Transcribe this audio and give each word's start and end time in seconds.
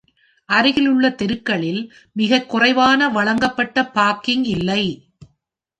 அருகிலுள்ள 0.49 1.09
தெருக்களில் 1.11 1.81
மிகக் 2.11 2.49
குறைவாக 2.49 3.09
வழங்கப்பட்ட 3.09 3.85
பார்க்கிங் 3.89 4.43
இல்லை. 4.43 4.83